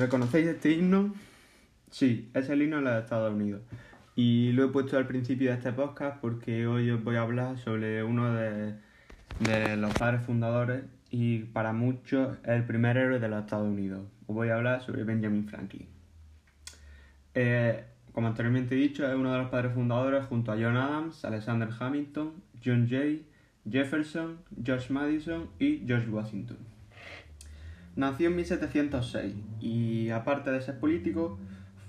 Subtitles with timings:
[0.00, 1.12] ¿Reconocéis este himno?
[1.90, 3.60] Sí, es el himno de los Estados Unidos.
[4.16, 7.58] Y lo he puesto al principio de este podcast porque hoy os voy a hablar
[7.58, 8.76] sobre uno de,
[9.76, 14.00] los padres fundadores y para muchos el primer héroe de los Estados Unidos.
[14.26, 15.86] Os voy a hablar sobre Benjamin Franklin.
[17.34, 21.26] Eh, como anteriormente he dicho, es uno de los padres fundadores junto a John Adams,
[21.26, 22.32] Alexander Hamilton,
[22.64, 23.26] John Jay,
[23.70, 26.69] Jefferson, George Madison y George Washington.
[27.96, 31.38] Nació en 1706 y aparte de ser político,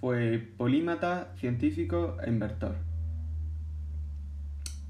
[0.00, 2.76] fue polímata, científico e inventor.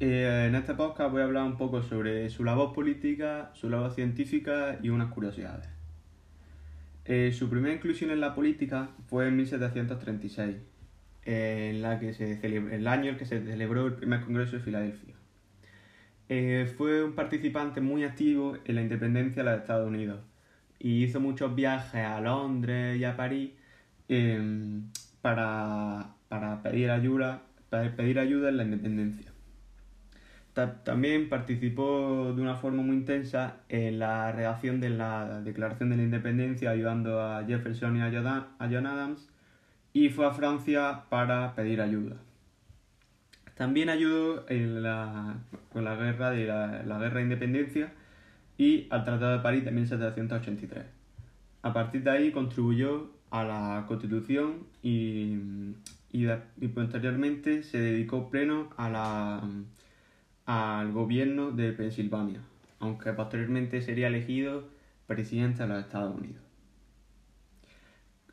[0.00, 3.92] Eh, en este podcast voy a hablar un poco sobre su labor política, su labor
[3.92, 5.68] científica y unas curiosidades.
[7.04, 10.56] Eh, su primera inclusión en la política fue en 1736,
[11.26, 15.14] en la que se el año en que se celebró el primer Congreso de Filadelfia.
[16.30, 20.20] Eh, fue un participante muy activo en la independencia de los Estados Unidos
[20.84, 23.52] y hizo muchos viajes a Londres y a París
[24.06, 24.90] em,
[25.22, 26.10] para,
[26.62, 27.40] pedir, ayuda,
[27.70, 29.32] para pedir ayuda en la independencia.
[30.84, 36.02] también participó de una forma muy intensa en la redacción de la Declaración de la
[36.02, 38.10] Independencia, ayudando a Jefferson y a
[38.58, 39.30] John Adams,
[39.94, 42.16] y fue a Francia para pedir ayuda.
[43.54, 45.38] También ayudó en la,
[45.72, 47.90] con la guerra de la guerra de independencia
[48.56, 50.84] y al Tratado de París de 1783.
[51.62, 55.38] A partir de ahí contribuyó a la Constitución y,
[56.12, 59.48] y, posteriormente se dedicó pleno a la,
[60.46, 62.40] al gobierno de Pensilvania,
[62.78, 64.68] aunque posteriormente sería elegido
[65.06, 66.44] presidente de los Estados Unidos.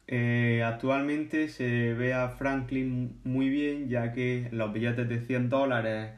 [0.07, 6.11] Eh, actualmente se ve a Franklin muy bien ya que los billetes de 100 dólares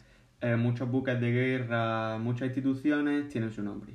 [0.44, 3.94] eh, muchos buques de guerra, muchas instituciones tienen su nombre.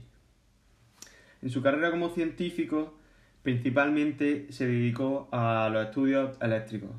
[1.42, 2.94] En su carrera como científico,
[3.42, 6.90] principalmente se dedicó a los estudios eléctricos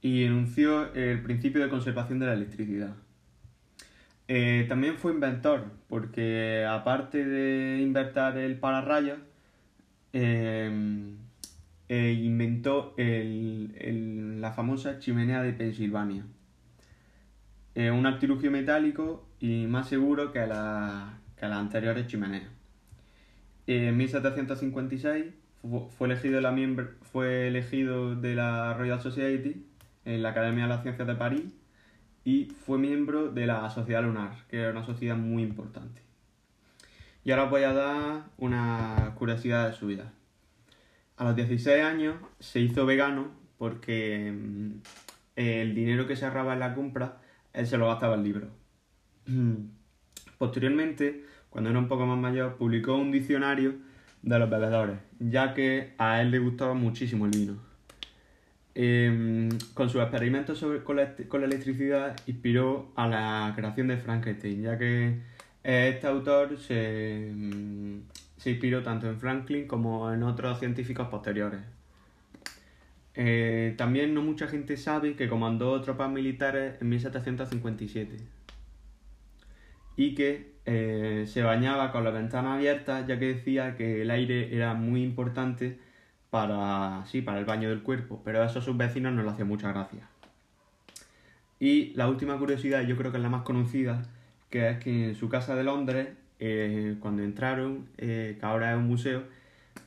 [0.00, 2.94] y enunció el principio de conservación de la electricidad.
[4.28, 9.18] Eh, también fue inventor, porque aparte de inventar el pararrayos,
[10.12, 10.70] eh,
[11.88, 16.24] inventó la famosa chimenea de Pensilvania
[17.78, 22.50] un artilugio metálico y más seguro que, la, que las anteriores chimeneas.
[23.68, 25.26] En 1756
[25.96, 26.56] fue elegido, la
[27.02, 29.64] fue elegido de la Royal Society
[30.04, 31.44] en la Academia de las Ciencias de París
[32.24, 36.02] y fue miembro de la Sociedad Lunar, que era una sociedad muy importante.
[37.24, 40.12] Y ahora os voy a dar una curiosidad de su vida.
[41.16, 44.80] A los 16 años se hizo vegano porque mm,
[45.36, 47.18] el dinero que se ahorraba en la compra
[47.58, 48.48] él se lo gastaba el libro.
[50.38, 53.74] Posteriormente, cuando era un poco más mayor, publicó un diccionario
[54.22, 57.68] de los bebedores, ya que a él le gustaba muchísimo el vino.
[58.74, 64.78] Em, con sus experimentos sobre, con, la, electricidad inspiró a la creación de Frankenstein, ya
[64.78, 65.18] que
[65.64, 67.32] este autor se,
[68.36, 71.60] se inspiró tanto en Franklin como en otros científicos posteriores.
[73.20, 78.16] Eh, también no mucha gente sabe que comandó tropas militares en 1757
[79.96, 84.54] y que eh, se bañaba con la ventana abierta ya que decía que el aire
[84.54, 85.80] era muy importante
[86.30, 89.44] para, sí, para el baño del cuerpo, pero a eso sus vecinos no le hacía
[89.44, 90.08] mucha gracia.
[91.58, 94.04] Y la última curiosidad, yo creo que es la más conocida,
[94.48, 98.86] que es que en su casa de Londres, eh, cuando entraron, que ahora es un
[98.86, 99.24] museo,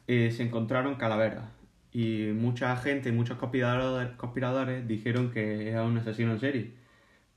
[0.05, 1.60] se encontraron calaveras
[1.93, 6.71] y mucha gente, muchos conspiradores, conspiradores dijeron que era un asesino en serie.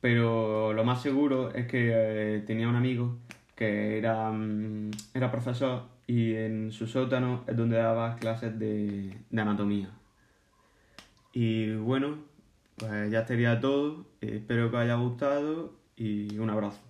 [0.01, 1.91] Pero lo más seguro es que
[2.37, 3.17] eh, tenía un amigo
[3.57, 9.41] que era, mm, era profesor y en su sótano es donde daba clases de, de
[9.41, 9.91] anatomía.
[11.33, 12.19] Y bueno,
[12.77, 14.07] pues ya sería todo.
[14.21, 16.81] Espero que os haya gustado y un abrazo.